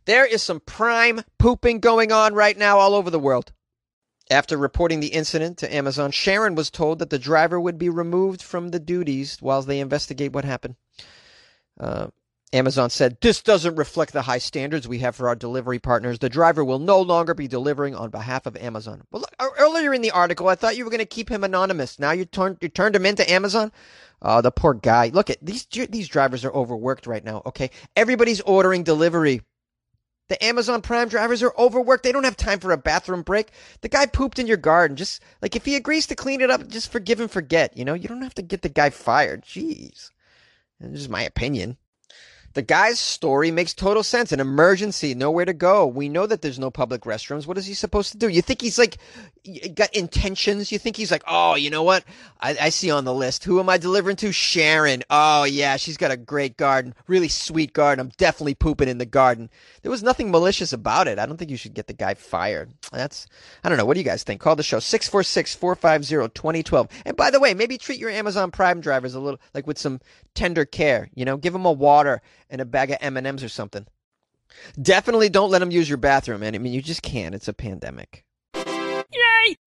There 0.06 0.26
is 0.26 0.42
some 0.42 0.62
prime 0.62 1.22
pooping 1.38 1.82
going 1.82 2.12
on 2.12 2.34
right 2.34 2.58
now 2.58 2.80
all 2.80 2.96
over 2.96 3.12
the 3.12 3.20
world. 3.20 3.52
After 4.32 4.58
reporting 4.58 5.02
the 5.02 5.10
incident 5.10 5.60
to 5.60 5.74
Amazon, 5.74 6.10
Sharon 6.10 6.56
was 6.56 6.72
told 6.72 6.98
that 6.98 7.12
the 7.12 7.20
driver 7.20 7.60
would 7.60 7.78
be 7.78 7.90
removed 7.90 8.42
from 8.42 8.70
the 8.70 8.80
duties 8.80 9.38
while 9.40 9.62
they 9.62 9.80
investigate 9.80 10.34
what 10.34 10.46
happened. 10.46 10.78
Uh, 11.80 12.08
Amazon 12.54 12.90
said, 12.90 13.18
This 13.22 13.42
doesn't 13.42 13.76
reflect 13.76 14.14
the 14.14 14.22
high 14.22 14.38
standards 14.38 14.88
we 14.88 15.00
have 15.00 15.16
for 15.16 15.28
our 15.28 15.36
delivery 15.36 15.80
partners. 15.80 16.20
The 16.20 16.30
driver 16.30 16.64
will 16.64 16.80
no 16.80 17.02
longer 17.02 17.34
be 17.34 17.48
delivering 17.48 17.96
on 17.96 18.10
behalf 18.12 18.46
of 18.46 18.56
Amazon. 18.56 19.04
Well, 19.12 19.22
look, 19.22 19.54
earlier 19.60 19.94
in 19.94 20.02
the 20.02 20.12
article, 20.12 20.48
I 20.48 20.56
thought 20.56 20.78
you 20.78 20.86
were 20.86 20.92
going 20.92 21.00
to 21.00 21.06
keep 21.06 21.30
him 21.30 21.44
anonymous. 21.44 22.00
Now 22.00 22.12
you 22.12 22.24
turned 22.24 22.58
you 22.62 22.70
turned 22.70 22.96
him 22.96 23.06
into 23.06 23.30
Amazon. 23.30 23.72
Oh, 24.22 24.42
the 24.42 24.52
poor 24.52 24.74
guy. 24.74 25.10
Look 25.14 25.30
at 25.30 25.38
these 25.42 25.66
these 25.66 26.08
drivers 26.08 26.46
are 26.46 26.54
overworked 26.54 27.08
right 27.08 27.24
now. 27.24 27.42
Okay, 27.46 27.72
everybody's 27.96 28.42
ordering 28.42 28.84
delivery. 28.84 29.42
The 30.28 30.44
Amazon 30.44 30.82
Prime 30.82 31.10
drivers 31.10 31.44
are 31.44 31.54
overworked. 31.58 32.04
They 32.04 32.12
don't 32.12 32.24
have 32.24 32.38
time 32.38 32.60
for 32.60 32.72
a 32.72 32.78
bathroom 32.78 33.22
break. 33.22 33.52
The 33.82 33.90
guy 33.90 34.08
pooped 34.08 34.40
in 34.40 34.48
your 34.48 34.58
garden. 34.58 34.98
Just 34.98 35.22
like 35.42 35.56
if 35.56 35.66
he 35.66 35.76
agrees 35.76 36.08
to 36.08 36.16
clean 36.16 36.42
it 36.42 36.50
up, 36.50 36.68
just 36.68 36.92
forgive 36.92 37.20
and 37.20 37.30
forget. 37.30 37.76
You 37.78 37.86
know, 37.86 37.94
you 37.94 38.08
don't 38.08 38.24
have 38.24 38.34
to 38.36 38.42
get 38.42 38.62
the 38.62 38.70
guy 38.70 38.90
fired. 38.90 39.44
Jeez. 39.44 40.10
This 40.80 41.02
is 41.02 41.10
my 41.10 41.24
opinion. 41.24 41.78
The 42.56 42.62
guy's 42.62 43.02
story 43.02 43.52
makes 43.52 43.74
total 43.74 44.02
sense. 44.02 44.32
An 44.32 44.40
emergency, 44.40 45.14
nowhere 45.14 45.44
to 45.44 45.54
go. 45.54 45.86
We 45.86 46.08
know 46.08 46.26
that 46.26 46.42
there's 46.42 46.58
no 46.58 46.72
public 46.72 47.02
restrooms. 47.02 47.46
What 47.46 47.58
is 47.58 47.66
he 47.66 47.74
supposed 47.74 48.14
to 48.14 48.18
do? 48.18 48.30
You 48.30 48.42
think 48.42 48.62
he's 48.62 48.80
like 48.80 48.98
got 49.76 49.94
intentions? 49.94 50.72
You 50.72 50.80
think 50.80 50.96
he's 50.96 51.12
like, 51.12 51.24
oh, 51.28 51.56
you 51.56 51.70
know 51.70 51.84
what? 51.84 52.06
I, 52.40 52.56
I 52.62 52.70
see 52.70 52.92
on 52.92 53.04
the 53.04 53.14
list. 53.14 53.44
Who 53.44 53.60
am 53.60 53.68
I 53.68 53.78
delivering 53.78 54.16
to? 54.18 54.32
Sharon. 54.32 55.04
Oh 55.10 55.44
yeah, 55.44 55.76
she's 55.76 55.98
got 55.98 56.12
a 56.12 56.18
great 56.18 56.56
garden, 56.56 56.96
really 57.08 57.28
sweet 57.28 57.74
garden. 57.74 58.06
I'm 58.06 58.14
definitely 58.18 58.56
pooping 58.56 58.88
in 58.88 59.00
the 59.00 59.06
garden. 59.06 59.50
There 59.82 59.92
was 59.92 60.02
nothing 60.02 60.32
malicious 60.32 60.72
about 60.72 61.10
it. 61.10 61.20
I 61.20 61.26
don't 61.26 61.36
think 61.36 61.52
you 61.52 61.58
should 61.58 61.74
get 61.74 61.88
the 61.88 61.94
guy 61.94 62.14
fired. 62.14 62.74
That's 62.94 63.28
I 63.66 63.70
don't 63.70 63.78
know. 63.78 63.86
What 63.86 63.96
do 63.96 64.00
you 64.00 64.06
guys 64.06 64.24
think? 64.24 64.40
Call 64.40 64.56
the 64.56 64.64
show 64.64 64.78
646-450-2012. 64.78 66.90
And 67.04 67.18
by 67.18 67.32
the 67.32 67.42
way, 67.42 67.54
maybe 67.54 67.78
treat 67.78 68.00
your 68.00 68.12
Amazon 68.12 68.50
Prime 68.50 68.80
drivers 68.80 69.14
a 69.14 69.20
little 69.20 69.42
like 69.54 69.68
with 69.68 69.78
some 69.78 70.00
tender 70.36 70.66
care. 70.66 71.10
You 71.16 71.26
know, 71.26 71.38
give 71.38 71.54
them 71.54 71.66
a 71.66 71.72
water 71.72 72.22
and 72.50 72.62
a 72.62 72.66
bag 72.66 72.92
of 72.92 72.98
M&Ms 73.02 73.44
or 73.44 73.50
something. 73.50 73.88
Definitely 74.82 75.30
don't 75.30 75.50
let 75.50 75.60
them 75.60 75.72
use 75.72 75.90
your 75.90 75.98
bathroom, 75.98 76.42
man. 76.42 76.56
I 76.56 76.60
mean, 76.60 76.74
you 76.74 76.82
just 76.82 77.02
can't. 77.02 77.36
It's 77.36 77.48
a 77.48 77.54
pandemic. 77.54 78.24
Yay! 78.56 79.58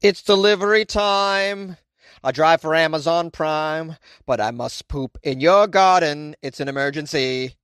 It's 0.00 0.22
delivery 0.22 0.84
time. 0.84 1.76
I 2.24 2.32
drive 2.32 2.60
for 2.60 2.74
Amazon 2.74 3.30
Prime, 3.30 3.96
but 4.26 4.40
I 4.40 4.50
must 4.50 4.88
poop 4.88 5.18
in 5.22 5.40
your 5.40 5.66
garden. 5.66 6.34
It's 6.42 6.60
an 6.60 6.68
emergency. 6.68 7.48
Do 7.48 7.54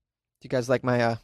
you 0.42 0.50
guys 0.50 0.68
like 0.68 0.84
my 0.84 1.00
uh 1.00 1.16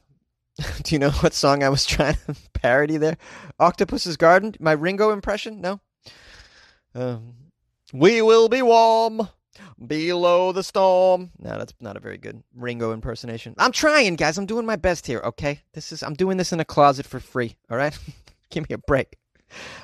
do 0.83 0.95
you 0.95 0.99
know 0.99 1.11
what 1.11 1.35
song 1.35 1.63
I 1.63 1.69
was 1.69 1.85
trying 1.85 2.17
to 2.27 2.37
parody 2.55 2.97
there? 2.97 3.17
Octopus's 3.59 4.17
Garden? 4.17 4.55
My 4.61 4.73
Ringo 4.73 5.11
impression? 5.11 5.61
No? 5.61 5.81
Um, 6.95 7.35
we 7.93 8.21
will 8.21 8.49
be 8.49 8.63
warm 8.63 9.29
below 9.87 10.53
the 10.53 10.63
storm. 10.63 11.31
No, 11.39 11.59
that's 11.59 11.75
not 11.81 11.97
a 11.97 12.01
very 12.01 12.19
good 12.19 12.43
Ringo 12.55 12.93
impersonation. 12.93 13.55
I'm 13.59 13.73
trying, 13.73 14.17
guys. 14.17 14.39
I'm 14.39 14.47
doing 14.47 14.67
my 14.67 14.77
best 14.77 15.07
here, 15.07 15.21
okay? 15.25 15.61
This 15.73 15.93
is 15.93 16.03
I'm 16.03 16.15
doing 16.15 16.37
this 16.37 16.53
in 16.53 16.61
a 16.61 16.65
closet 16.65 17.07
for 17.07 17.21
free, 17.21 17.57
all 17.71 17.77
right? 17.77 17.97
Give 18.51 18.69
me 18.69 18.75
a 18.75 18.79
break. 18.79 19.17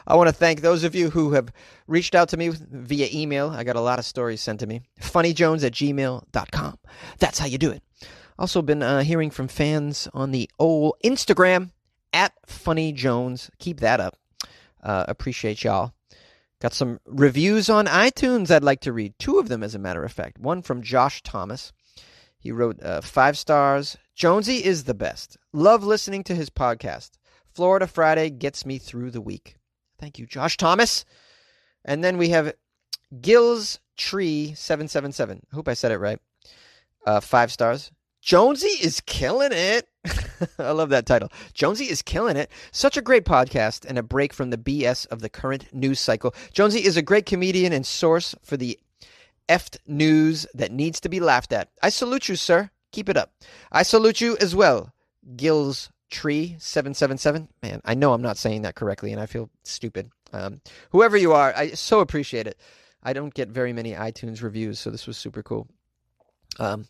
I 0.07 0.15
want 0.15 0.29
to 0.29 0.33
thank 0.33 0.61
those 0.61 0.85
of 0.85 0.95
you 0.95 1.11
who 1.11 1.33
have 1.33 1.53
reached 1.87 2.15
out 2.15 2.29
to 2.31 2.37
me 2.37 2.51
via 2.51 3.09
email. 3.13 3.51
I 3.51 3.65
got 3.65 3.77
a 3.77 3.81
lot 3.81 3.99
of 3.99 4.05
stories 4.05 4.41
sent 4.41 4.61
to 4.61 4.67
me. 4.67 4.83
funnyjones 5.01 5.65
at 5.65 5.73
gmail.com. 5.73 6.79
That's 7.19 7.39
how 7.39 7.47
you 7.47 7.59
do 7.59 7.71
it. 7.71 7.83
Also 8.39 8.63
been 8.63 8.83
uh, 8.83 9.03
hearing 9.03 9.31
from 9.31 9.49
fans 9.49 10.09
on 10.13 10.31
the 10.31 10.49
old 10.59 10.95
Instagram 11.05 11.71
at 12.13 12.33
funnyjones. 12.47 13.51
Keep 13.59 13.81
that 13.81 13.99
up. 13.99 14.17
Uh, 14.83 15.05
appreciate 15.09 15.65
y'all. 15.65 15.93
Got 16.61 16.73
some 16.73 17.01
reviews 17.07 17.69
on 17.69 17.87
iTunes 17.87 18.51
I'd 18.51 18.65
like 18.65 18.81
to 18.81 18.93
read. 18.93 19.15
Two 19.19 19.39
of 19.39 19.49
them, 19.49 19.63
as 19.63 19.75
a 19.75 19.79
matter 19.79 20.05
of 20.05 20.13
fact. 20.13 20.39
One 20.39 20.63
from 20.63 20.83
Josh 20.83 21.23
Thomas. 21.23 21.73
He 22.39 22.51
wrote 22.51 22.83
uh, 22.83 23.03
five 23.03 23.37
stars. 23.37 23.97
Jonesy 24.15 24.65
is 24.65 24.85
the 24.85 24.95
best. 24.95 25.37
Love 25.53 25.85
listening 25.85 26.25
to 26.25 26.35
his 26.35 26.49
podcast. 26.49 27.11
Florida 27.55 27.87
Friday 27.87 28.31
gets 28.31 28.65
me 28.65 28.79
through 28.79 29.11
the 29.11 29.21
week. 29.21 29.57
Thank 29.99 30.19
you, 30.19 30.27
Josh 30.27 30.57
Thomas. 30.57 31.05
And 31.85 32.03
then 32.03 32.19
we 32.19 32.31
have 32.31 32.55
Gills 33.21 33.81
Tree 33.97 34.55
777. 34.55 35.43
I 35.51 35.55
hope 35.55 35.69
I 35.69 35.75
said 35.75 35.93
it 35.93 35.99
right. 35.99 36.19
Uh, 37.07 37.21
five 37.21 37.53
stars. 37.53 37.91
Jonesy 38.27 38.67
is 38.67 39.01
killing 39.03 39.53
it. 39.53 39.89
I 40.59 40.73
love 40.73 40.89
that 40.89 41.07
title. 41.07 41.31
Jonesy 41.55 41.85
is 41.85 42.03
killing 42.03 42.37
it. 42.37 42.51
Such 42.73 42.97
a 42.97 43.01
great 43.01 43.25
podcast 43.25 43.87
and 43.89 43.97
a 43.97 44.03
break 44.03 44.33
from 44.33 44.51
the 44.51 44.59
BS 44.59 45.07
of 45.13 45.21
the 45.21 45.29
current 45.29 45.73
news 45.73 46.01
cycle. 46.01 46.35
Jonesy 46.53 46.85
is 46.85 46.97
a 46.97 47.03
great 47.03 47.25
comedian 47.25 47.73
and 47.73 47.87
source 47.87 48.35
for 48.43 48.57
the 48.57 48.81
effed 49.49 49.79
news 49.87 50.45
that 50.55 50.73
needs 50.73 50.99
to 51.03 51.09
be 51.09 51.21
laughed 51.21 51.53
at. 51.53 51.69
I 51.85 51.89
salute 51.91 52.29
you, 52.29 52.35
sir. 52.35 52.69
Keep 52.91 53.11
it 53.11 53.17
up. 53.17 53.33
I 53.71 53.85
salute 53.85 54.21
you 54.21 54.37
as 54.41 54.57
well, 54.57 54.93
Gills 55.37 55.89
Tree 56.11 56.57
seven 56.59 56.95
seven 56.95 57.19
seven. 57.19 57.49
Man, 57.63 57.81
I 57.85 57.95
know 57.95 58.13
I'm 58.13 58.23
not 58.23 58.39
saying 58.39 58.63
that 58.63 58.75
correctly, 58.75 59.13
and 59.13 59.21
I 59.21 59.27
feel 59.27 59.51
stupid. 59.63 60.11
Um, 60.33 60.61
whoever 60.91 61.17
you 61.17 61.33
are, 61.33 61.55
I 61.57 61.71
so 61.71 62.01
appreciate 62.01 62.49
it. 62.49 62.59
I 63.05 63.13
don't 63.13 63.35
get 63.35 63.51
very 63.51 63.73
many 63.73 63.93
iTunes 63.93 64.43
reviews, 64.43 64.81
so 64.81 64.91
this 64.91 65.07
was 65.07 65.17
super 65.17 65.45
cool. 65.45 65.69
Um, 66.59 66.87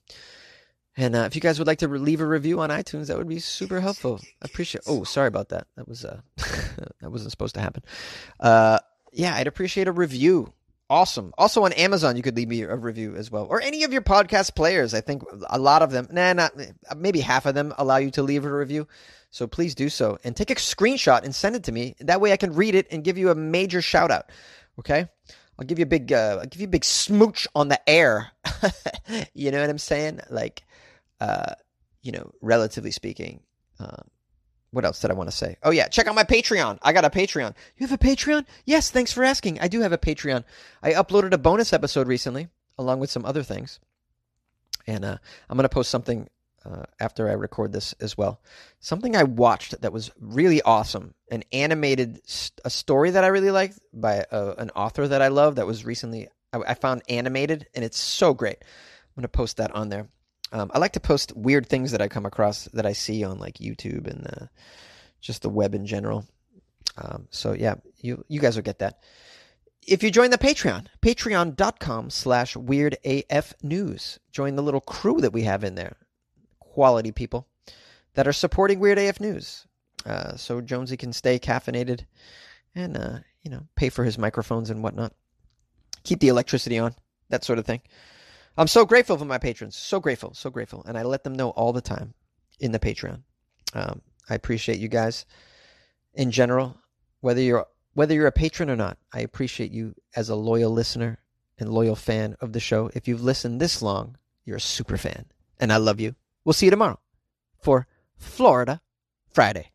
and 0.97 1.15
uh, 1.15 1.21
if 1.21 1.35
you 1.35 1.41
guys 1.41 1.59
would 1.59 1.67
like 1.67 1.79
to 1.81 1.89
leave 1.89 2.21
a 2.21 2.27
review 2.27 2.61
on 2.61 2.71
iTunes, 2.71 3.09
that 3.09 3.19
would 3.19 3.29
be 3.29 3.39
super 3.39 3.81
helpful. 3.81 4.21
I 4.43 4.47
appreciate. 4.47 4.85
Oh, 4.87 5.05
sorry 5.05 5.29
about 5.29 5.51
that. 5.51 5.67
That 5.77 5.87
was 5.87 6.05
uh, 6.05 6.21
that 6.37 7.11
wasn't 7.11 7.31
supposed 7.31 7.55
to 7.57 7.61
happen. 7.61 7.83
Uh, 8.41 8.79
yeah, 9.13 9.35
I'd 9.35 9.47
appreciate 9.47 9.89
a 9.89 9.93
review. 9.93 10.53
Awesome. 10.89 11.35
Also 11.37 11.65
on 11.65 11.73
Amazon, 11.73 12.17
you 12.17 12.23
could 12.23 12.37
leave 12.37 12.49
me 12.49 12.63
a 12.63 12.77
review 12.77 13.17
as 13.17 13.31
well, 13.31 13.47
or 13.51 13.61
any 13.61 13.83
of 13.83 13.93
your 13.93 14.03
podcast 14.03 14.55
players. 14.55 14.95
I 14.95 15.01
think 15.01 15.25
a 15.51 15.59
lot 15.59 15.83
of 15.83 15.91
them, 15.91 16.07
nah, 16.13 16.33
not 16.33 16.53
maybe 16.97 17.21
half 17.21 17.45
of 17.45 17.55
them, 17.55 17.75
allow 17.77 17.97
you 17.97 18.13
to 18.13 18.23
leave 18.23 18.45
a 18.45 18.53
review. 18.53 18.87
So 19.31 19.47
please 19.47 19.75
do 19.75 19.89
so 19.89 20.19
and 20.23 20.37
take 20.37 20.51
a 20.51 20.55
screenshot 20.55 21.25
and 21.25 21.35
send 21.35 21.57
it 21.57 21.65
to 21.65 21.73
me. 21.73 21.97
That 22.01 22.21
way, 22.21 22.33
I 22.33 22.37
can 22.37 22.55
read 22.55 22.75
it 22.75 22.87
and 22.91 23.03
give 23.03 23.19
you 23.19 23.31
a 23.31 23.35
major 23.35 23.83
shout 23.83 24.11
out. 24.11 24.31
Okay. 24.79 25.09
I'll 25.59 25.67
give 25.67 25.79
you 25.79 25.85
a 25.85 25.89
big, 25.89 26.13
uh, 26.13 26.39
I'll 26.41 26.47
give 26.47 26.61
you 26.61 26.67
a 26.67 26.71
big 26.71 26.85
smooch 26.85 27.49
on 27.55 27.69
the 27.69 27.89
air. 27.89 28.31
you 29.35 29.51
know 29.51 29.61
what 29.61 29.71
I'm 29.71 29.79
saying? 29.79 30.21
Like, 30.31 30.63
uh, 31.21 31.55
you 32.03 32.13
know, 32.13 32.31
relatively 32.41 32.91
speaking. 32.91 33.41
Uh, 33.81 34.03
what 34.71 34.85
else 34.85 35.01
did 35.01 35.11
I 35.11 35.15
want 35.15 35.31
to 35.31 35.37
say? 35.37 35.57
Oh 35.63 35.71
yeah, 35.71 35.89
check 35.89 36.07
out 36.07 36.15
my 36.15 36.25
Patreon. 36.25 36.79
I 36.83 36.93
got 36.93 37.05
a 37.05 37.11
Patreon. 37.11 37.55
You 37.77 37.87
have 37.87 37.99
a 37.99 38.05
Patreon? 38.05 38.45
Yes, 38.65 38.91
thanks 38.91 39.13
for 39.13 39.25
asking. 39.25 39.61
I 39.61 39.69
do 39.69 39.81
have 39.81 39.93
a 39.93 39.99
Patreon. 39.99 40.45
I 40.83 40.93
uploaded 40.93 41.33
a 41.33 41.39
bonus 41.39 41.73
episode 41.73 42.09
recently, 42.09 42.49
along 42.79 43.01
with 43.01 43.11
some 43.11 43.25
other 43.25 43.43
things, 43.43 43.81
and 44.87 45.05
uh, 45.05 45.17
I'm 45.49 45.57
gonna 45.57 45.69
post 45.69 45.91
something 45.91 46.29
uh, 46.65 46.83
after 47.01 47.29
I 47.29 47.33
record 47.33 47.73
this 47.73 47.95
as 48.01 48.19
well. 48.19 48.41
Something 48.81 49.17
I 49.17 49.23
watched 49.23 49.81
that 49.81 49.93
was 49.93 50.11
really 50.21 50.61
awesome. 50.63 51.15
An 51.31 51.45
animated 51.53 52.21
st- 52.29 52.61
a 52.65 52.71
story 52.71 53.11
that 53.11 53.25
I 53.25 53.29
really 53.29 53.51
liked 53.51 53.79
by 53.93 54.27
uh, 54.31 54.55
an 54.59 54.71
author 54.71 55.09
that 55.09 55.23
I 55.23 55.29
love 55.29 55.57
that 55.57 55.67
was 55.67 55.85
recently 55.85 56.29
I, 56.53 56.59
I 56.69 56.75
found 56.75 57.03
animated, 57.09 57.67
and 57.75 57.85
it's 57.85 57.99
so 57.99 58.35
great. 58.35 58.59
I'm 58.61 59.21
gonna 59.23 59.29
post 59.29 59.57
that 59.59 59.73
on 59.73 59.89
there. 59.89 60.09
Um, 60.57 60.71
I 60.73 60.79
like 60.79 60.93
to 60.93 61.01
post 61.01 61.37
weird 61.37 61.67
things 61.67 61.93
that 61.93 62.01
I 62.01 62.09
come 62.09 62.25
across 62.25 62.65
that 62.73 62.87
I 62.87 62.95
see 62.95 63.23
on 63.25 63.39
like 63.39 63.59
YouTube 63.59 64.07
and 64.07 64.27
uh, 64.27 64.47
just 65.21 65.43
the 65.43 65.51
web 65.51 65.75
in 65.75 65.85
general. 65.85 66.25
Um, 66.97 67.29
so 67.31 67.53
yeah, 67.53 67.75
you 68.01 68.25
you 68.29 68.41
guys 68.41 68.57
will 68.57 68.63
get 68.63 68.79
that. 68.79 69.01
If 69.87 70.03
you 70.03 70.11
join 70.11 70.31
the 70.31 70.39
Patreon, 70.39 70.87
patreon.com 71.03 72.09
slash 72.09 72.55
weirdafnews. 72.55 74.19
Join 74.33 74.57
the 74.57 74.63
little 74.63 74.81
crew 74.81 75.21
that 75.21 75.35
we 75.35 75.43
have 75.43 75.63
in 75.63 75.75
there. 75.75 75.97
Quality 76.59 77.13
people 77.13 77.47
that 78.15 78.27
are 78.27 78.33
supporting 78.33 78.81
Weird 78.81 78.99
AF 78.99 79.21
News. 79.21 79.67
Uh, 80.07 80.37
so 80.37 80.63
Jonesy 80.63 80.97
can 80.97 81.13
stay 81.13 81.39
caffeinated 81.39 82.07
and, 82.75 82.97
uh, 82.97 83.19
you 83.43 83.51
know, 83.51 83.67
pay 83.77 83.91
for 83.91 84.05
his 84.05 84.19
microphones 84.19 84.71
and 84.71 84.83
whatnot. 84.83 85.13
Keep 86.03 86.21
the 86.21 86.29
electricity 86.29 86.79
on, 86.79 86.95
that 87.29 87.45
sort 87.45 87.59
of 87.59 87.67
thing. 87.67 87.83
I'm 88.57 88.67
so 88.67 88.87
grateful 88.87 89.19
for 89.19 89.25
my 89.25 89.39
patrons. 89.39 89.77
So 89.77 90.01
grateful, 90.01 90.33
so 90.35 90.51
grateful. 90.51 90.83
And 90.87 90.97
I 90.97 91.03
let 91.03 91.25
them 91.25 91.35
know 91.35 91.51
all 91.51 91.73
the 91.73 91.81
time 91.81 92.15
in 92.59 92.73
the 92.73 92.79
Patreon. 92.79 93.23
Um, 93.75 94.01
I 94.29 94.35
appreciate 94.35 94.79
you 94.79 94.89
guys 94.89 95.27
in 96.15 96.31
general, 96.31 96.79
whether 97.21 97.41
you're 97.41 97.67
whether 97.95 98.15
you're 98.15 98.27
a 98.27 98.33
patron 98.33 98.71
or 98.71 98.77
not. 98.77 98.99
I 99.13 99.21
appreciate 99.21 99.73
you 99.73 99.95
as 100.15 100.29
a 100.29 100.35
loyal 100.35 100.71
listener 100.71 101.19
and 101.59 101.69
loyal 101.71 101.97
fan 101.97 102.37
of 102.41 102.53
the 102.53 102.61
show. 102.61 102.91
If 102.95 103.09
you've 103.09 103.23
listened 103.23 103.61
this 103.61 103.81
long, 103.81 104.17
you're 104.45 104.59
a 104.59 104.61
super 104.61 104.97
fan, 104.97 105.27
and 105.59 105.73
I 105.73 105.79
love 105.79 106.01
you. 106.01 106.15
We'll 106.45 106.53
see 106.53 106.67
you 106.67 106.71
tomorrow 106.71 107.01
for 107.63 107.87
Florida 108.19 108.81
Friday. 109.33 109.73